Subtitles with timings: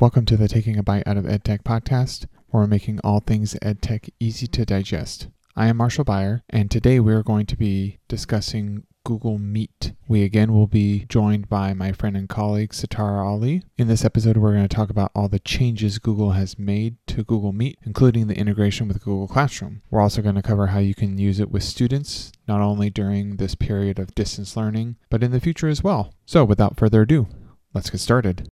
[0.00, 3.54] Welcome to the Taking a Bite Out of EdTech podcast, where we're making all things
[3.62, 5.28] EdTech easy to digest.
[5.54, 9.92] I am Marshall Beyer, and today we are going to be discussing Google Meet.
[10.08, 13.62] We again will be joined by my friend and colleague Satara Ali.
[13.78, 17.22] In this episode, we're going to talk about all the changes Google has made to
[17.22, 19.82] Google Meet, including the integration with Google Classroom.
[19.92, 23.36] We're also going to cover how you can use it with students, not only during
[23.36, 26.12] this period of distance learning, but in the future as well.
[26.26, 27.28] So, without further ado,
[27.72, 28.48] let's get started.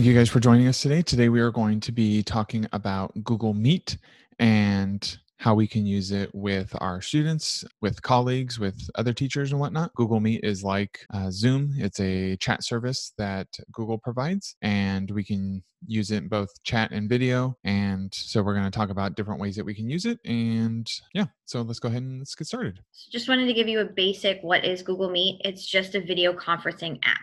[0.00, 1.02] Thank you guys for joining us today.
[1.02, 3.98] Today, we are going to be talking about Google Meet
[4.38, 9.60] and how we can use it with our students, with colleagues, with other teachers, and
[9.60, 9.92] whatnot.
[9.92, 15.22] Google Meet is like uh, Zoom, it's a chat service that Google provides, and we
[15.22, 17.58] can use it in both chat and video.
[17.64, 20.18] And so, we're going to talk about different ways that we can use it.
[20.24, 22.80] And yeah, so let's go ahead and let's get started.
[23.12, 25.42] Just wanted to give you a basic what is Google Meet?
[25.44, 27.20] It's just a video conferencing app.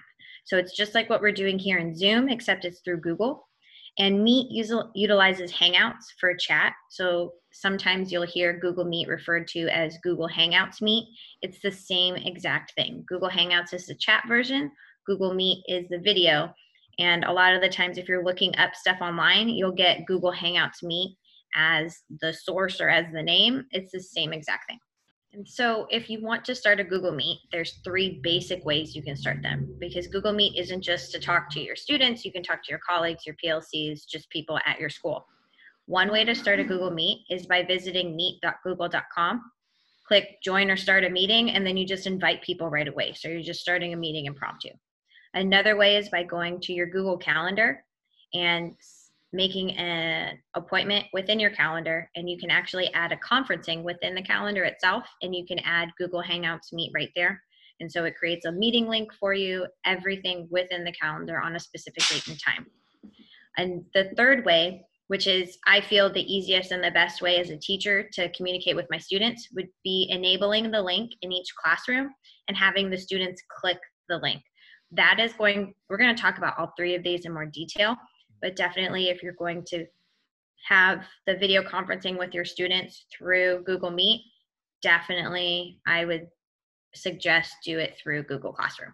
[0.48, 3.46] So it's just like what we're doing here in Zoom, except it's through Google.
[4.00, 4.48] And Meet
[4.96, 6.74] utilizes Hangouts for chat.
[6.90, 11.10] So sometimes you'll hear Google Meet referred to as Google Hangouts Meet.
[11.42, 13.04] It's the same exact thing.
[13.10, 14.72] Google Hangouts is the chat version,
[15.06, 16.54] Google Meet is the video.
[16.98, 20.32] And a lot of the times, if you're looking up stuff online, you'll get Google
[20.32, 21.18] Hangouts Meet
[21.56, 23.66] as the source or as the name.
[23.72, 24.80] It's the same exact thing.
[25.38, 29.04] And so if you want to start a Google Meet, there's three basic ways you
[29.04, 32.42] can start them because Google Meet isn't just to talk to your students, you can
[32.42, 35.28] talk to your colleagues, your PLCs, just people at your school.
[35.86, 39.44] One way to start a Google Meet is by visiting meet.google.com.
[40.08, 43.14] Click join or start a meeting, and then you just invite people right away.
[43.14, 44.70] So you're just starting a meeting impromptu.
[45.36, 47.84] Another way is by going to your Google Calendar
[48.34, 48.74] and
[49.34, 54.22] making an appointment within your calendar and you can actually add a conferencing within the
[54.22, 57.42] calendar itself and you can add Google Hangouts Meet right there.
[57.80, 61.60] And so it creates a meeting link for you, everything within the calendar on a
[61.60, 62.66] specific date and time.
[63.58, 67.50] And the third way, which is I feel the easiest and the best way as
[67.50, 72.10] a teacher to communicate with my students, would be enabling the link in each classroom
[72.48, 74.42] and having the students click the link.
[74.92, 77.98] That is going, we're going to talk about all three of these in more detail
[78.42, 79.86] but definitely if you're going to
[80.68, 84.22] have the video conferencing with your students through Google Meet,
[84.82, 86.28] definitely I would
[86.94, 88.94] suggest do it through Google Classroom.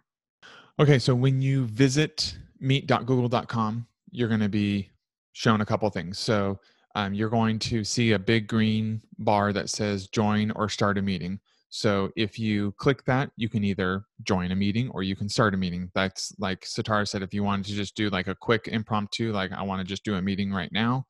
[0.79, 4.89] Okay, so when you visit meet.google.com, you're going to be
[5.33, 6.17] shown a couple things.
[6.19, 6.59] So
[6.95, 11.01] um, you're going to see a big green bar that says join or start a
[11.01, 11.39] meeting.
[11.75, 15.55] So if you click that, you can either join a meeting or you can start
[15.55, 15.89] a meeting.
[15.95, 19.51] That's like Satara said, if you wanted to just do like a quick impromptu, like
[19.51, 21.07] I want to just do a meeting right now,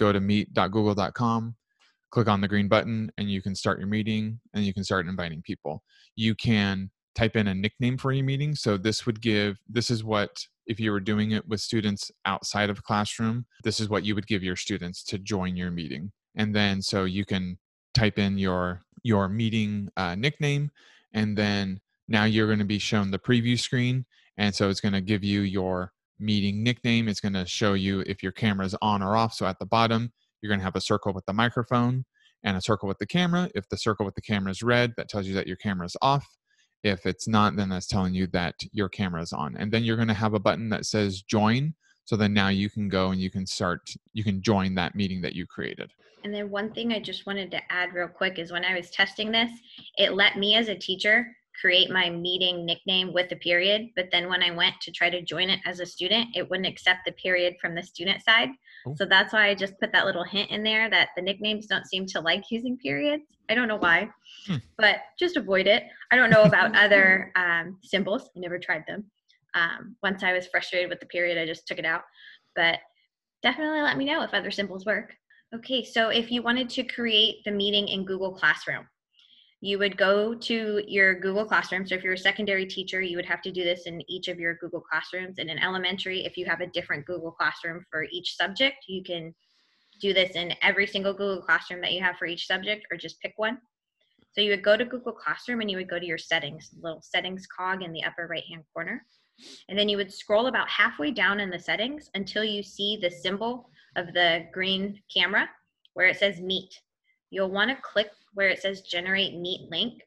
[0.00, 1.54] go to meet.google.com,
[2.10, 5.06] click on the green button, and you can start your meeting and you can start
[5.06, 5.84] inviting people.
[6.16, 8.56] You can type in a nickname for your meeting.
[8.56, 12.70] So this would give, this is what, if you were doing it with students outside
[12.70, 16.10] of classroom, this is what you would give your students to join your meeting.
[16.34, 17.56] And then so you can
[17.94, 20.70] type in your your meeting uh, nickname
[21.12, 24.04] and then now you're going to be shown the preview screen
[24.36, 27.08] and so it's going to give you your meeting nickname.
[27.08, 29.66] It's going to show you if your camera is on or off so at the
[29.66, 32.04] bottom you're going to have a circle with the microphone
[32.44, 33.50] and a circle with the camera.
[33.54, 35.96] If the circle with the camera is red that tells you that your camera is
[36.00, 36.26] off.
[36.82, 39.56] If it's not then that's telling you that your camera is on.
[39.56, 41.74] And then you're going to have a button that says join
[42.04, 45.20] so then now you can go and you can start you can join that meeting
[45.20, 45.92] that you created
[46.24, 48.90] and then one thing I just wanted to add real quick is when I was
[48.90, 49.50] testing this,
[49.98, 51.26] it let me as a teacher
[51.60, 53.88] create my meeting nickname with a period.
[53.94, 56.66] But then when I went to try to join it as a student, it wouldn't
[56.68, 58.48] accept the period from the student side.
[58.86, 58.94] Oh.
[58.96, 61.86] So that's why I just put that little hint in there that the nicknames don't
[61.86, 63.24] seem to like using periods.
[63.48, 64.08] I don't know why,
[64.46, 64.56] hmm.
[64.78, 65.84] but just avoid it.
[66.10, 68.30] I don't know about other um, symbols.
[68.36, 69.04] I never tried them.
[69.54, 72.02] Um, once I was frustrated with the period, I just took it out.
[72.54, 72.78] But
[73.42, 75.14] definitely let me know if other symbols work.
[75.54, 78.86] Okay, so if you wanted to create the meeting in Google Classroom,
[79.60, 81.86] you would go to your Google Classroom.
[81.86, 84.40] So if you're a secondary teacher, you would have to do this in each of
[84.40, 85.38] your Google Classrooms.
[85.38, 89.34] And in elementary, if you have a different Google Classroom for each subject, you can
[90.00, 93.20] do this in every single Google Classroom that you have for each subject or just
[93.20, 93.58] pick one.
[94.32, 97.02] So you would go to Google Classroom and you would go to your settings, little
[97.02, 99.04] settings cog in the upper right hand corner.
[99.68, 103.10] And then you would scroll about halfway down in the settings until you see the
[103.10, 105.48] symbol of the green camera
[105.94, 106.72] where it says meet.
[107.30, 110.02] you'll want to click where it says generate meet link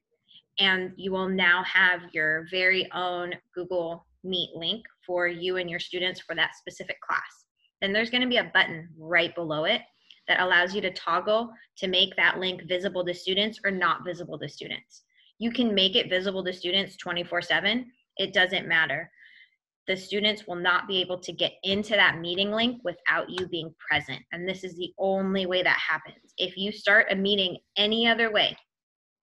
[0.60, 5.80] and you will now have your very own Google Meet link for you and your
[5.80, 7.46] students for that specific class.
[7.80, 9.82] Then there's going to be a button right below it
[10.28, 14.40] that allows you to toggle to make that link visible to students or not visible
[14.40, 15.04] to students.
[15.38, 17.86] You can make it visible to students 24 7.
[18.18, 19.12] It doesn't matter.
[19.88, 23.74] The students will not be able to get into that meeting link without you being
[23.88, 24.20] present.
[24.32, 26.34] And this is the only way that happens.
[26.38, 28.58] If you start a meeting any other way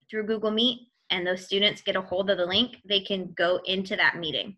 [0.09, 3.59] through Google Meet and those students get a hold of the link, they can go
[3.65, 4.55] into that meeting.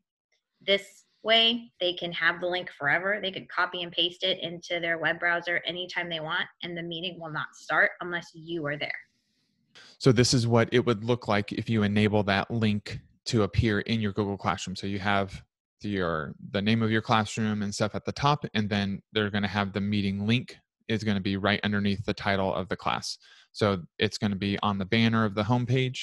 [0.66, 3.19] This way, they can have the link forever.
[3.22, 6.84] They could copy and paste it into their web browser anytime they want, and the
[6.84, 8.94] meeting will not start unless you are there.
[9.98, 13.80] So this is what it would look like if you enable that link to appear
[13.81, 14.75] in your Google Classroom.
[14.75, 15.44] So you have
[15.89, 19.43] your the name of your classroom and stuff at the top, and then they're going
[19.43, 22.75] to have the meeting link is going to be right underneath the title of the
[22.75, 23.17] class.
[23.51, 26.01] So it's going to be on the banner of the homepage,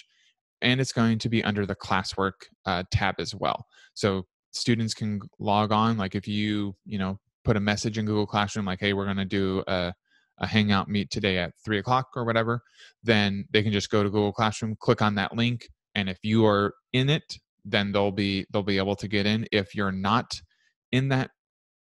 [0.61, 2.33] and it's going to be under the classwork
[2.67, 3.67] uh, tab as well.
[3.95, 5.97] So students can log on.
[5.97, 9.17] Like if you you know put a message in Google Classroom like, "Hey, we're going
[9.17, 9.93] to do a
[10.39, 12.63] a hangout meet today at three o'clock or whatever,
[13.03, 16.45] then they can just go to Google Classroom, click on that link, and if you
[16.47, 19.47] are in it, then they'll be they'll be able to get in.
[19.53, 20.41] If you're not
[20.91, 21.31] in that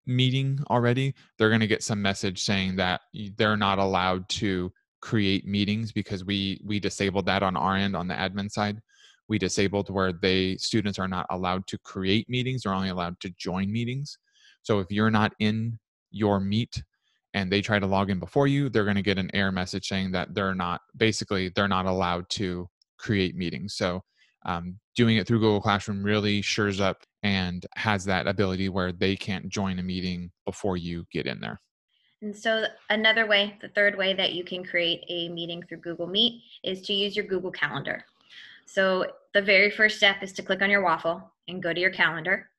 [0.05, 3.01] meeting already, they're going to get some message saying that
[3.37, 8.07] they're not allowed to create meetings because we we disabled that on our end on
[8.07, 8.79] the admin side.
[9.27, 13.29] We disabled where they students are not allowed to create meetings; they're only allowed to
[13.37, 14.17] join meetings.
[14.63, 15.77] So if you're not in
[16.11, 16.81] your meet
[17.33, 19.87] and they try to log in before you, they're going to get an error message
[19.87, 22.67] saying that they're not basically they're not allowed to
[22.97, 23.75] create meetings.
[23.75, 24.01] So
[24.45, 29.15] um, doing it through Google Classroom really shores up and has that ability where they
[29.15, 31.59] can't join a meeting before you get in there.
[32.21, 36.07] And so, another way, the third way that you can create a meeting through Google
[36.07, 38.05] Meet is to use your Google Calendar.
[38.65, 41.91] So, the very first step is to click on your waffle and go to your
[41.91, 42.49] calendar.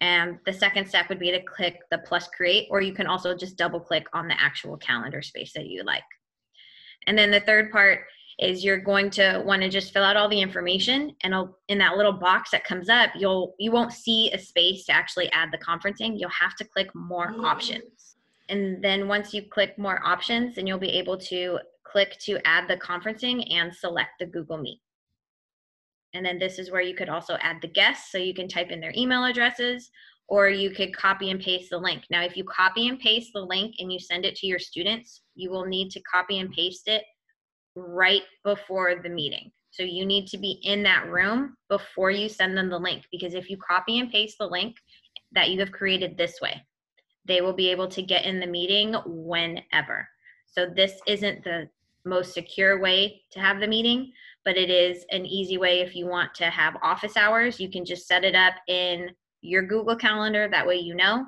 [0.00, 3.36] And the second step would be to click the plus create, or you can also
[3.36, 6.02] just double click on the actual calendar space that you like.
[7.06, 8.02] And then the third part
[8.40, 11.34] is you're going to want to just fill out all the information and
[11.68, 15.30] in that little box that comes up you'll you won't see a space to actually
[15.32, 18.16] add the conferencing you'll have to click more options
[18.48, 22.68] and then once you click more options then you'll be able to click to add
[22.68, 24.80] the conferencing and select the google meet
[26.14, 28.10] and then this is where you could also add the guests.
[28.10, 29.90] So you can type in their email addresses
[30.28, 32.04] or you could copy and paste the link.
[32.10, 35.22] Now, if you copy and paste the link and you send it to your students,
[35.34, 37.02] you will need to copy and paste it
[37.76, 39.50] right before the meeting.
[39.70, 43.34] So you need to be in that room before you send them the link because
[43.34, 44.76] if you copy and paste the link
[45.32, 46.60] that you have created this way,
[47.24, 50.08] they will be able to get in the meeting whenever.
[50.46, 51.68] So this isn't the
[52.04, 54.12] most secure way to have the meeting,
[54.44, 57.60] but it is an easy way if you want to have office hours.
[57.60, 59.10] You can just set it up in
[59.42, 60.48] your Google Calendar.
[60.48, 61.24] That way you know.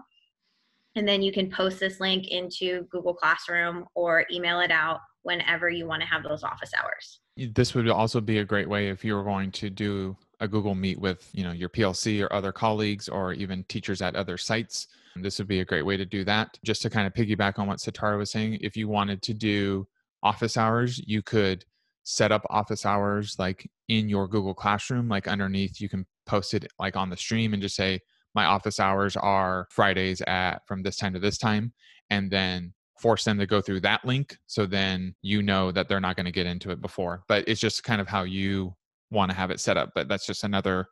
[0.97, 5.69] And then you can post this link into Google Classroom or email it out whenever
[5.69, 7.21] you want to have those office hours.
[7.37, 10.75] This would also be a great way if you were going to do a Google
[10.75, 14.89] Meet with, you know, your PLC or other colleagues or even teachers at other sites.
[15.17, 16.59] This would be a great way to do that.
[16.65, 19.87] Just to kind of piggyback on what Satara was saying, if you wanted to do
[20.23, 21.65] office hours, you could
[22.05, 26.67] set up office hours like in your Google Classroom, like underneath, you can post it
[26.79, 28.01] like on the stream and just say,
[28.35, 31.73] my office hours are Fridays at from this time to this time.
[32.11, 34.39] And then force them to go through that link.
[34.47, 37.25] So then you know that they're not going to get into it before.
[37.27, 38.75] But it's just kind of how you
[39.11, 39.91] want to have it set up.
[39.95, 40.87] But that's just another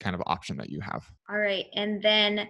[0.00, 1.08] kind of option that you have.
[1.30, 1.66] All right.
[1.74, 2.48] And then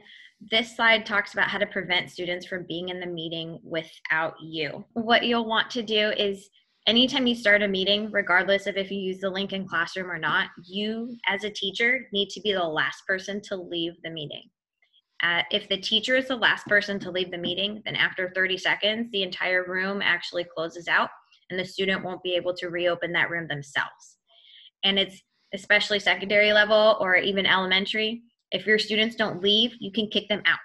[0.50, 4.84] this slide talks about how to prevent students from being in the meeting without you.
[4.94, 6.48] What you'll want to do is
[6.86, 10.18] anytime you start a meeting, regardless of if you use the link in classroom or
[10.18, 14.42] not, you as a teacher need to be the last person to leave the meeting.
[15.22, 18.58] Uh, if the teacher is the last person to leave the meeting, then after 30
[18.58, 21.10] seconds, the entire room actually closes out
[21.50, 24.18] and the student won't be able to reopen that room themselves.
[24.82, 25.22] And it's
[25.54, 28.22] especially secondary level or even elementary.
[28.50, 30.58] If your students don't leave, you can kick them out.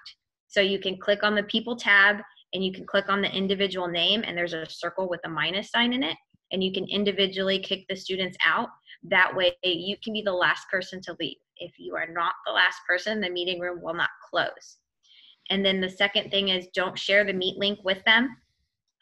[0.48, 2.16] So you can click on the people tab
[2.52, 5.70] and you can click on the individual name and there's a circle with a minus
[5.70, 6.16] sign in it
[6.50, 8.68] and you can individually kick the students out
[9.02, 12.52] that way you can be the last person to leave if you are not the
[12.52, 14.78] last person the meeting room will not close
[15.50, 18.36] and then the second thing is don't share the meet link with them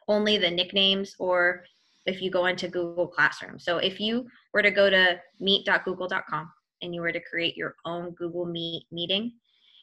[0.09, 1.65] only the nicknames or
[2.07, 6.51] if you go into google classroom so if you were to go to meet.google.com
[6.83, 9.33] and you were to create your own google meet meeting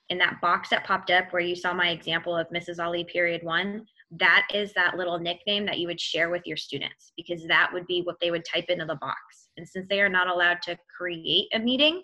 [0.09, 2.83] in that box that popped up where you saw my example of Mrs.
[2.83, 7.13] Ali period one, that is that little nickname that you would share with your students
[7.15, 9.17] because that would be what they would type into the box.
[9.57, 12.03] And since they are not allowed to create a meeting,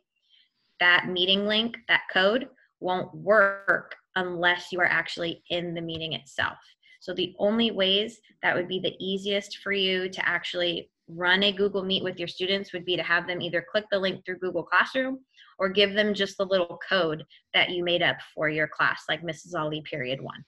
[0.80, 2.48] that meeting link, that code
[2.80, 6.58] won't work unless you are actually in the meeting itself.
[7.00, 11.52] So the only ways that would be the easiest for you to actually run a
[11.52, 14.40] Google Meet with your students would be to have them either click the link through
[14.40, 15.20] Google Classroom
[15.58, 19.24] or give them just the little code that you made up for your class, like
[19.24, 19.56] Mrs.
[19.56, 20.44] Ali period one.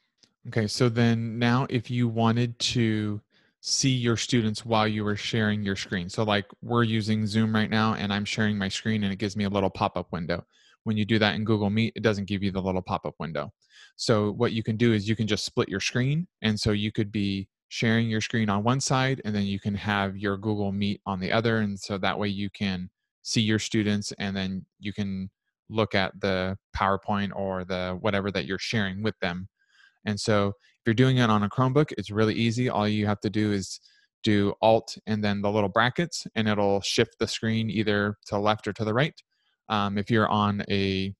[0.48, 3.22] Okay, so then now if you wanted to
[3.62, 7.70] see your students while you were sharing your screen, so like we're using Zoom right
[7.70, 10.44] now and I'm sharing my screen and it gives me a little pop up window.
[10.84, 13.14] When you do that in Google Meet, it doesn't give you the little pop up
[13.20, 13.54] window.
[13.98, 16.28] So what you can do is you can just split your screen.
[16.42, 19.76] And so you could be sharing your screen on one side and then you can
[19.76, 21.60] have your Google Meet on the other.
[21.60, 22.90] And so that way you can
[23.22, 25.30] see your students and then you can
[25.70, 29.48] look at the PowerPoint or the whatever that you're sharing with them.
[30.06, 32.70] And so if you're doing it on a Chromebook, it's really easy.
[32.70, 33.80] All you have to do is
[34.24, 38.40] do Alt and then the little brackets, and it'll shift the screen either to the
[38.40, 39.20] left or to the right.
[39.70, 41.14] Um, if you're on a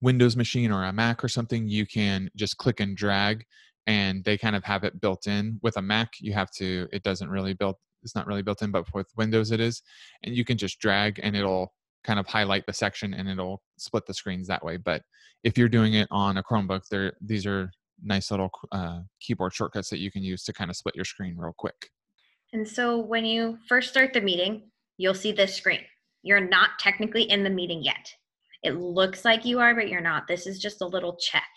[0.00, 3.44] Windows machine or a Mac or something, you can just click and drag
[3.86, 5.58] and they kind of have it built in.
[5.62, 8.70] With a Mac, you have to, it doesn't really build, it's not really built in,
[8.70, 9.82] but with Windows it is.
[10.22, 14.06] And you can just drag and it'll kind of highlight the section and it'll split
[14.06, 14.76] the screens that way.
[14.76, 15.02] But
[15.44, 17.70] if you're doing it on a Chromebook, there these are
[18.02, 21.36] nice little uh, keyboard shortcuts that you can use to kind of split your screen
[21.36, 21.90] real quick.
[22.52, 25.80] And so when you first start the meeting, you'll see this screen.
[26.22, 28.12] You're not technically in the meeting yet.
[28.62, 30.26] It looks like you are, but you're not.
[30.26, 31.48] This is just a little check.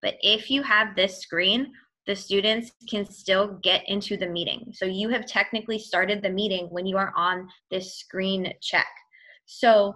[0.00, 1.72] But if you have this screen,
[2.06, 4.72] the students can still get into the meeting.
[4.74, 8.86] So you have technically started the meeting when you are on this screen check.
[9.58, 9.94] So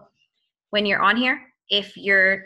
[0.71, 2.43] when you're on here, if you're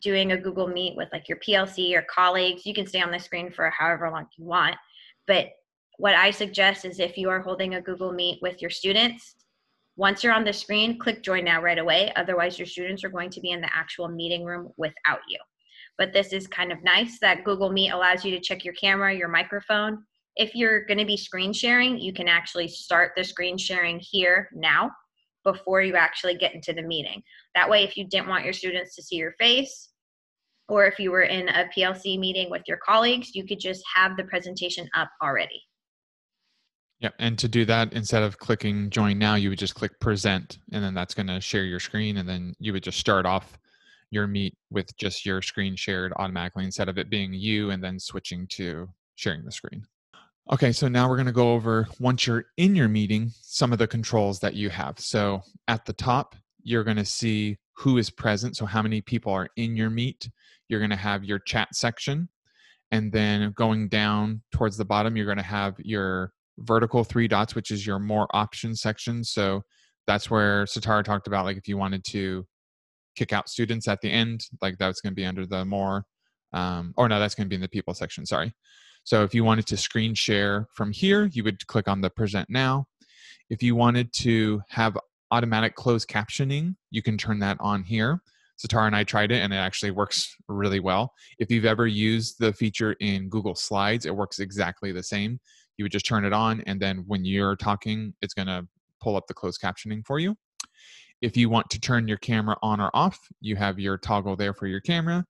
[0.00, 3.18] doing a Google Meet with like your PLC or colleagues, you can stay on the
[3.18, 4.74] screen for however long you want.
[5.26, 5.48] But
[5.98, 9.36] what I suggest is if you are holding a Google Meet with your students,
[9.96, 12.12] once you're on the screen, click join now right away.
[12.16, 15.38] Otherwise, your students are going to be in the actual meeting room without you.
[15.98, 19.14] But this is kind of nice that Google Meet allows you to check your camera,
[19.14, 20.02] your microphone.
[20.36, 24.48] If you're going to be screen sharing, you can actually start the screen sharing here
[24.52, 24.90] now
[25.44, 27.22] before you actually get into the meeting.
[27.54, 29.90] That way, if you didn't want your students to see your face,
[30.68, 34.16] or if you were in a PLC meeting with your colleagues, you could just have
[34.16, 35.62] the presentation up already.
[37.00, 40.58] Yeah, and to do that, instead of clicking join now, you would just click present,
[40.72, 43.58] and then that's going to share your screen, and then you would just start off
[44.10, 47.98] your meet with just your screen shared automatically instead of it being you and then
[47.98, 49.84] switching to sharing the screen.
[50.52, 53.78] Okay, so now we're going to go over once you're in your meeting, some of
[53.78, 54.98] the controls that you have.
[54.98, 59.32] So at the top, you're going to see who is present, so how many people
[59.32, 60.28] are in your meet.
[60.68, 62.28] You're going to have your chat section.
[62.90, 67.54] And then going down towards the bottom, you're going to have your vertical three dots,
[67.54, 69.24] which is your more options section.
[69.24, 69.62] So
[70.06, 72.46] that's where Satara talked about, like if you wanted to
[73.16, 76.04] kick out students at the end, like that's going to be under the more,
[76.52, 78.26] um, or no, that's going to be in the people section.
[78.26, 78.52] Sorry.
[79.04, 82.48] So if you wanted to screen share from here, you would click on the present
[82.50, 82.86] now.
[83.50, 84.98] If you wanted to have
[85.30, 88.20] automatic closed captioning, you can turn that on here.
[88.58, 91.12] Satara and I tried it and it actually works really well.
[91.38, 95.40] If you've ever used the feature in Google Slides, it works exactly the same
[95.76, 98.66] you would just turn it on and then when you're talking it's going to
[99.00, 100.36] pull up the closed captioning for you
[101.20, 104.54] if you want to turn your camera on or off you have your toggle there
[104.54, 105.24] for your camera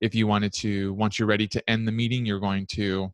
[0.00, 3.10] if you wanted to once you're ready to end the meeting you're going to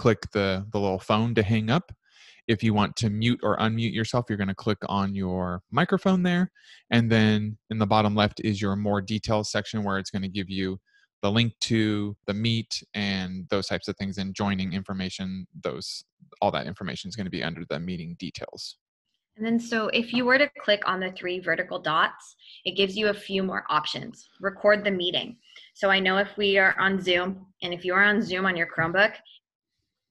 [0.00, 1.92] click the the little phone to hang up.
[2.48, 6.22] If you want to mute or unmute yourself you're going to click on your microphone
[6.22, 6.50] there.
[6.90, 10.28] And then in the bottom left is your more details section where it's going to
[10.28, 10.80] give you
[11.20, 15.46] the link to the meet and those types of things and joining information.
[15.62, 16.02] Those
[16.40, 18.78] all that information is going to be under the meeting details.
[19.36, 22.96] And then so if you were to click on the three vertical dots it gives
[22.96, 24.30] you a few more options.
[24.40, 25.36] Record the meeting.
[25.74, 28.56] So i know if we are on zoom and if you are on zoom on
[28.56, 29.12] your chromebook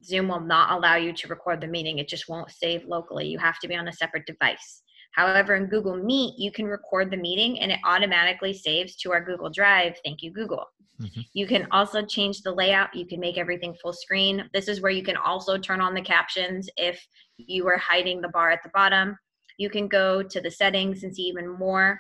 [0.04, 3.38] zoom will not allow you to record the meeting it just won't save locally you
[3.38, 7.18] have to be on a separate device However, in Google Meet, you can record the
[7.18, 9.96] meeting and it automatically saves to our Google Drive.
[10.06, 10.66] Thank you, Google.
[11.02, 11.22] Mm-hmm.
[11.34, 12.94] You can also change the layout.
[12.94, 14.50] You can make everything full screen.
[14.54, 17.04] This is where you can also turn on the captions if
[17.38, 19.18] you are hiding the bar at the bottom.
[19.58, 22.00] You can go to the settings and see even more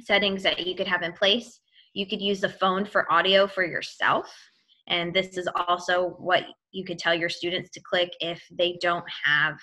[0.00, 1.60] settings that you could have in place.
[1.94, 4.32] You could use the phone for audio for yourself.
[4.88, 9.04] And this is also what you could tell your students to click if they don't
[9.24, 9.56] have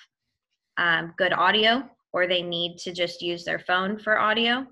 [0.78, 4.66] um, good audio or they need to just use their phone for audio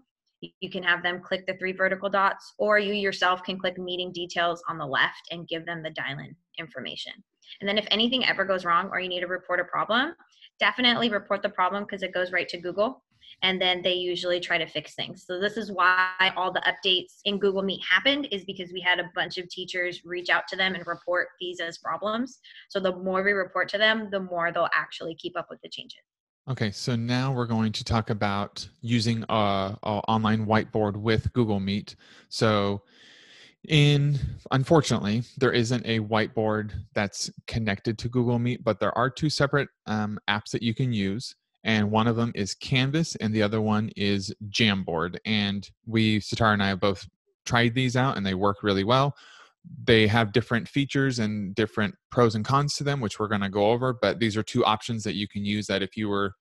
[0.61, 4.13] you can have them click the three vertical dots, or you yourself can click meeting
[4.13, 7.13] details on the left and give them the dial in information.
[7.61, 10.15] And then if anything ever goes wrong or you need to report a problem,
[10.61, 13.03] definitely report the problem because it goes right to Google
[13.43, 15.25] and then they usually try to fix things.
[15.27, 19.01] So this is why all the updates in Google Meet happened is because we had
[19.01, 22.39] a bunch of teachers reach out to them and report these as problems.
[22.69, 25.69] So the more we report to them, the more they'll actually keep up with the
[25.69, 26.01] changes.
[26.49, 31.59] Okay, so now we're going to talk about using a, a online whiteboard with Google
[31.59, 31.97] Meet.
[32.29, 32.83] So
[33.69, 34.19] in
[34.51, 39.69] unfortunately there isn't a whiteboard that's connected to google meet but there are two separate
[39.87, 43.61] um, apps that you can use and one of them is canvas and the other
[43.61, 45.17] one is jamboard.
[45.25, 47.09] And we satara and i have both
[47.47, 49.17] tried these out and they work really well.
[49.85, 53.49] They have different features and different pros and cons to them which we're going to
[53.49, 56.35] go over but these are two options that you can use that if you were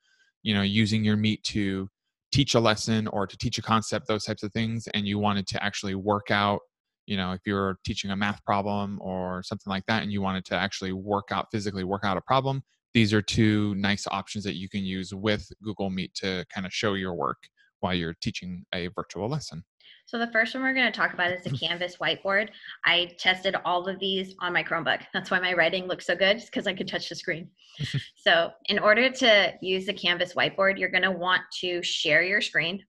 [0.44, 1.90] you know using your meet to
[2.34, 5.48] teach a lesson or to teach a concept those types of things and you wanted
[5.48, 6.60] to actually work out
[7.06, 10.46] you know if you're teaching a math problem or something like that and you wanted
[10.46, 12.62] to actually work out physically work out a problem
[12.94, 16.74] these are two nice options that you can use with google meet to kind of
[16.74, 17.38] show your work
[17.84, 19.64] while you're teaching a virtual lesson.
[20.06, 21.60] So the first one we're going to talk about is the mm.
[21.60, 22.50] canvas whiteboard.
[22.86, 25.02] I tested all of these on my chromebook.
[25.14, 27.50] That's why my writing looks so good because i could touch the screen.
[28.16, 32.40] So in order to use the canvas whiteboard you're going to want to share your
[32.40, 32.82] screen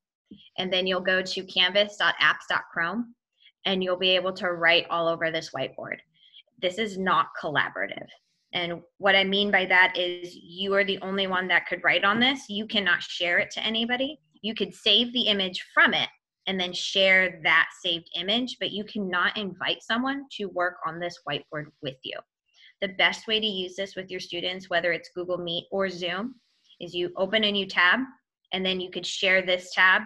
[0.58, 3.14] and then you'll go to canvas.apps.chrome
[3.64, 5.96] and you'll be able to write all over this whiteboard.
[6.60, 8.06] This is not collaborative.
[8.52, 12.04] And what I mean by that is you are the only one that could write
[12.04, 12.48] on this.
[12.48, 14.20] You cannot share it to anybody.
[14.42, 16.08] You could save the image from it
[16.46, 21.18] and then share that saved image, but you cannot invite someone to work on this
[21.28, 22.18] whiteboard with you.
[22.80, 26.34] The best way to use this with your students, whether it's Google Meet or Zoom,
[26.80, 28.00] is you open a new tab
[28.52, 30.02] and then you could share this tab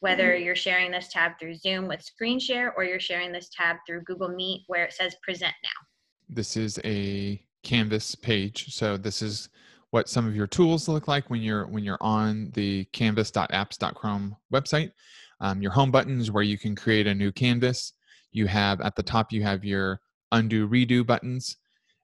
[0.00, 0.44] whether mm-hmm.
[0.44, 4.02] you're sharing this tab through Zoom with screen share or you're sharing this tab through
[4.02, 5.70] Google Meet where it says present now.
[6.28, 8.74] This is a Canvas page.
[8.74, 9.48] So this is
[9.90, 14.92] what some of your tools look like when you're when you're on the canvas.apps.chrome website.
[15.40, 17.92] Um, your home buttons where you can create a new canvas.
[18.32, 20.00] You have at the top you have your
[20.32, 21.56] undo redo buttons,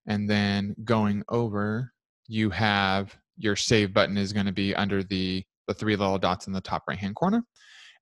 [0.07, 1.93] and then going over
[2.27, 6.49] you have your save button is going to be under the the three little dots
[6.49, 7.45] in the top right hand corner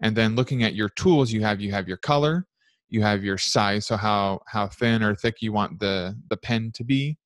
[0.02, 2.46] and then looking at your tools you have you have your color
[2.88, 6.70] you have your size so how how thin or thick you want the the pen
[6.74, 7.16] to be.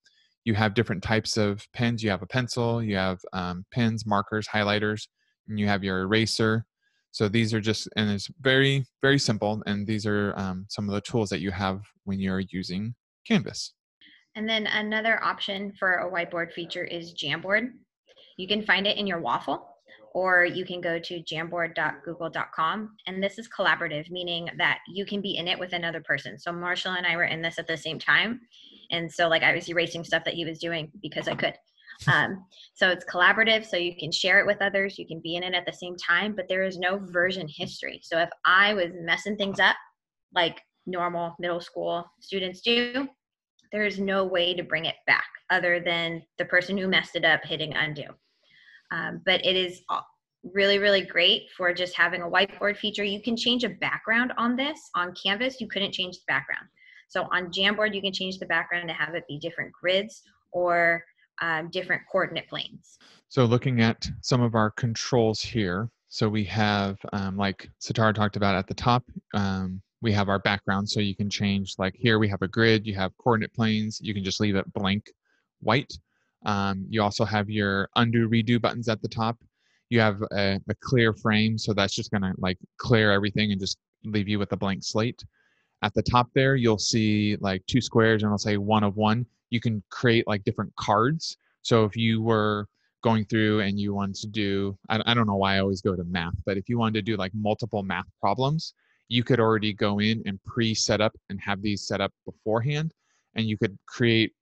[0.45, 2.03] You have different types of pens.
[2.03, 5.09] You have a pencil you have um, pens markers highlighters
[5.47, 6.65] and you have your eraser.
[7.11, 10.95] So these are just and it's very very simple and these are um, some of
[10.95, 12.95] the tools that you have when you're using
[13.27, 13.75] canvas.
[14.37, 17.73] And then another option for a whiteboard feature is jamboard.
[18.37, 19.69] You can find it in your waffle
[20.19, 22.97] or you can go to jamboard.google.com.
[23.07, 26.37] And this is collaborative, meaning that you can be in it with another person.
[26.41, 28.41] So Marshall and I were in this at the same time.
[28.91, 31.55] And so like I was erasing stuff that he was doing because I could.
[32.13, 35.45] Um, so it's collaborative, so you can share it with others, you can be in
[35.45, 38.01] it at the same time, but there is no version history.
[38.03, 39.77] So if I was messing things up
[40.35, 43.09] like normal middle school students do,
[43.71, 47.25] there is no way to bring it back other than the person who messed it
[47.25, 48.05] up hitting undo.
[48.91, 49.83] Um, but it is
[50.55, 53.05] really, really great for just having a whiteboard feature.
[53.05, 54.79] You can change a background on this.
[54.95, 56.67] On Canvas, you couldn't change the background.
[57.09, 60.23] So on Jamboard, you can change the background to have it be different grids
[60.53, 61.03] or
[61.41, 62.99] um, different coordinate planes.
[63.29, 68.37] So looking at some of our controls here, so we have, um, like Satara talked
[68.37, 70.89] about at the top, um, we have our background.
[70.89, 74.15] So you can change, like here we have a grid, you have coordinate planes, you
[74.15, 75.11] can just leave it blank
[75.61, 75.93] white.
[76.45, 79.37] Um, you also have your undo redo buttons at the top.
[79.91, 83.79] You have a, a clear frame, so that's just gonna like clear everything and just
[84.05, 85.23] leave you with a blank slate.
[85.83, 89.27] At the top there, you'll see like two squares and I'll say one of one.
[89.51, 91.37] You can create like different cards.
[91.63, 92.67] So if you were
[93.03, 95.95] going through and you wanted to do, I, I don't know why I always go
[95.95, 98.75] to math, but if you wanted to do like multiple math problems,
[99.09, 102.93] you could already go in and pre-set up and have these set up beforehand
[103.35, 104.33] and you could create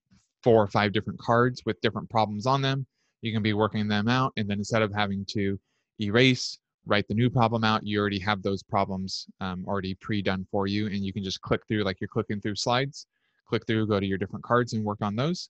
[0.47, 2.87] four or five different cards with different problems on them.
[3.21, 4.33] You can be working them out.
[4.37, 5.59] And then instead of having to
[6.01, 6.57] erase,
[6.87, 10.69] write the new problem out, you already have those problems um, already pre done for
[10.69, 10.87] you.
[10.87, 13.09] And you can just click through like you're clicking through slides,
[13.49, 15.49] click through, go to your different cards and work on those.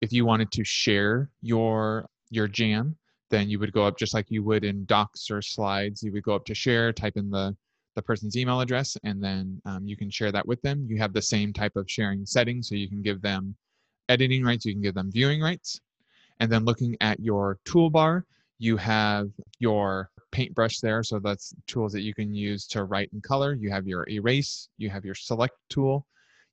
[0.00, 2.96] If you wanted to share your your jam,
[3.30, 6.02] then you would go up just like you would in docs or slides.
[6.02, 7.56] You would go up to share, type in the
[7.94, 10.84] the person's email address, and then um, you can share that with them.
[10.90, 13.54] You have the same type of sharing settings, so you can give them
[14.08, 15.80] editing rights, you can give them viewing rights.
[16.40, 18.24] And then looking at your toolbar,
[18.58, 21.02] you have your paintbrush there.
[21.02, 23.54] So that's tools that you can use to write and color.
[23.54, 26.06] You have your erase, you have your select tool,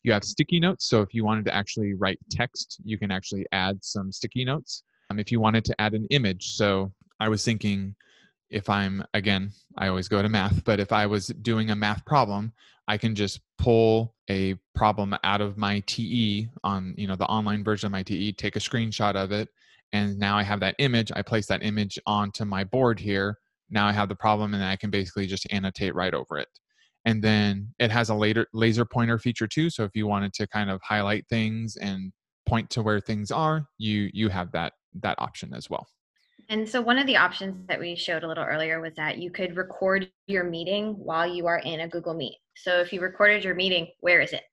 [0.04, 0.86] You have sticky notes.
[0.86, 4.84] So if you wanted to actually write text, you can actually add some sticky notes.
[5.10, 7.96] Um, if you wanted to add an image, so I was thinking
[8.52, 12.06] if I'm, again, I always go to math, but if I was doing a math
[12.06, 12.54] problem,
[12.88, 17.64] I can just pull a problem out of my TE on, you know, the online
[17.64, 19.50] version of my TE, take a screenshot of it,
[19.94, 21.12] and now I have that image.
[21.16, 23.38] I place that image onto my board here.
[23.70, 26.48] Now I have the problem and I can basically just annotate right over it.
[27.06, 29.70] And then it has a later laser pointer feature too.
[29.70, 32.12] So if you wanted to kind of highlight things and
[32.46, 35.88] point to where things are, you you have that that option as well.
[36.52, 39.32] And so one of the options that we showed a little earlier was that you
[39.32, 42.36] could record your meeting while you are in a Google Meet.
[42.58, 44.44] So if you recorded your meeting, where is it?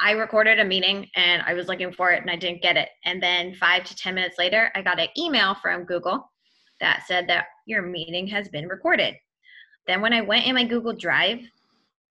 [0.00, 2.88] I recorded a meeting and I was looking for it and I didn't get it.
[3.04, 6.32] And then five to 10 minutes later, I got an email from Google
[6.80, 9.14] that said that your meeting has been recorded.
[9.86, 11.40] Then when I went in my Google Drive,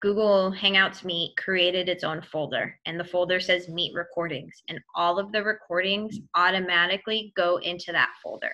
[0.01, 5.19] Google Hangouts Meet created its own folder, and the folder says Meet Recordings, and all
[5.19, 8.53] of the recordings automatically go into that folder.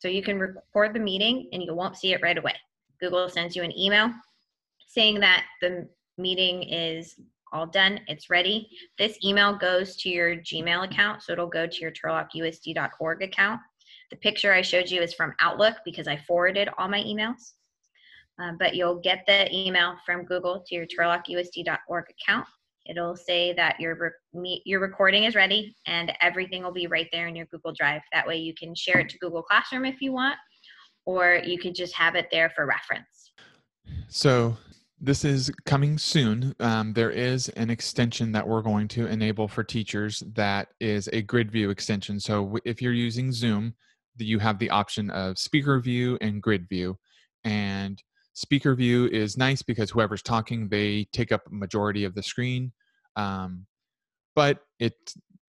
[0.00, 2.54] So you can record the meeting and you won't see it right away.
[3.00, 4.10] Google sends you an email
[4.88, 7.14] saying that the meeting is
[7.52, 8.68] all done, it's ready.
[8.98, 13.60] This email goes to your Gmail account, so it'll go to your turlockusd.org account.
[14.10, 17.52] The picture I showed you is from Outlook because I forwarded all my emails.
[18.40, 22.46] Uh, but you'll get the email from Google to your turlockusd.org account.
[22.86, 27.28] It'll say that your re- your recording is ready, and everything will be right there
[27.28, 28.00] in your Google Drive.
[28.12, 30.36] That way, you can share it to Google Classroom if you want,
[31.04, 33.32] or you could just have it there for reference.
[34.08, 34.56] So
[35.00, 36.54] this is coming soon.
[36.60, 41.22] Um, there is an extension that we're going to enable for teachers that is a
[41.22, 42.20] grid view extension.
[42.20, 43.74] So if you're using Zoom,
[44.18, 46.98] you have the option of speaker view and grid view.
[47.44, 52.72] And speaker view is nice because whoever's talking, they take up majority of the screen.
[53.16, 53.66] Um,
[54.34, 54.94] but it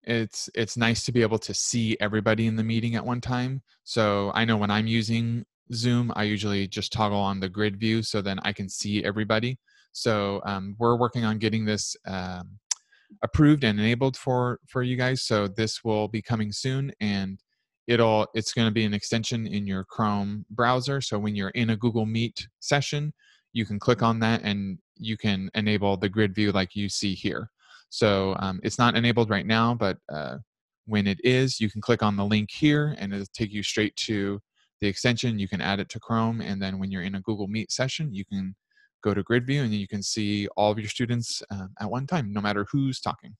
[0.03, 3.61] it's it's nice to be able to see everybody in the meeting at one time.
[3.83, 8.01] So I know when I'm using Zoom, I usually just toggle on the grid view
[8.01, 9.59] so then I can see everybody.
[9.93, 12.57] So um, we're working on getting this um,
[13.23, 15.21] approved and enabled for for you guys.
[15.21, 17.39] So this will be coming soon, and
[17.87, 21.01] it'll it's going to be an extension in your Chrome browser.
[21.01, 23.13] So when you're in a Google Meet session,
[23.53, 27.13] you can click on that and you can enable the grid view like you see
[27.13, 27.49] here.
[27.89, 30.37] So um, it's not enabled right now, but uh,
[30.85, 33.95] when it is, you can click on the link here and it'll take you straight
[33.97, 34.39] to
[34.79, 37.47] the extension, you can add it to Chrome, and then when you're in a Google
[37.47, 38.55] Meet session, you can
[39.03, 42.07] go to grid view and you can see all of your students uh, at one
[42.07, 43.35] time, no matter who's talking.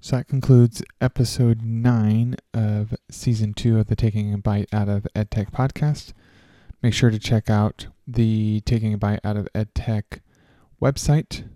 [0.00, 5.08] So that concludes episode nine of season two of the Taking a Bite Out of
[5.16, 6.12] EdTech podcast.
[6.80, 10.20] Make sure to check out the Taking a Bite Out of EdTech
[10.80, 11.48] website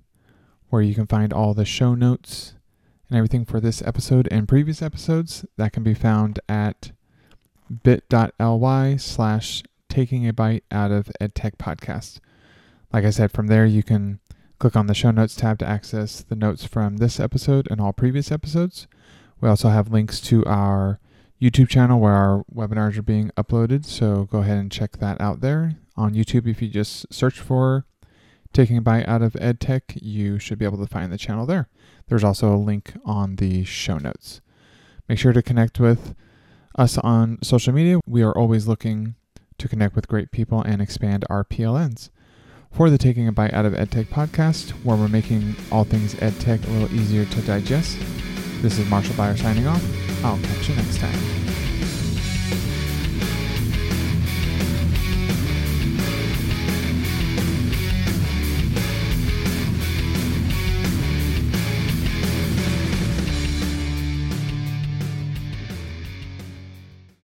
[0.71, 2.55] where you can find all the show notes
[3.09, 5.47] and everything for this episode and previous episodes.
[5.57, 6.91] That can be found at
[7.85, 12.19] bit.ly slash taking a bite out of EdTech podcast.
[12.93, 14.19] Like I said, from there you can
[14.63, 17.93] click on the show notes tab to access the notes from this episode and all
[17.93, 18.87] previous episodes.
[19.41, 21.01] We also have links to our
[21.41, 25.41] YouTube channel where our webinars are being uploaded, so go ahead and check that out
[25.41, 25.79] there.
[25.97, 27.87] On YouTube, if you just search for
[28.53, 31.69] Taking a Bite Out of EdTech, you should be able to find the channel there.
[32.07, 34.43] There's also a link on the show notes.
[35.09, 36.15] Make sure to connect with
[36.79, 37.99] us on social media.
[38.07, 39.17] We are always looking
[39.59, 42.11] to connect with great people and expand our PLNs.
[42.73, 46.67] For the Taking a Bite Out of EdTech podcast, where we're making all things EdTech
[46.67, 47.99] a little easier to digest,
[48.63, 49.85] this is Marshall Beyer signing off.
[50.25, 51.52] I'll catch you next time.